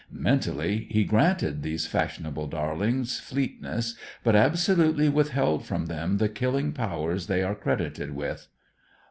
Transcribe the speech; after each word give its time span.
Mentally, 0.11 0.87
he 0.89 1.03
granted 1.03 1.61
these 1.61 1.85
fashionable 1.85 2.47
darlings 2.47 3.19
fleetness, 3.19 3.93
but 4.23 4.35
absolutely 4.35 5.09
withheld 5.09 5.63
from 5.63 5.85
them 5.85 6.17
the 6.17 6.27
killing 6.27 6.71
powers 6.73 7.27
they 7.27 7.43
are 7.43 7.53
credited 7.53 8.15
with. 8.15 8.47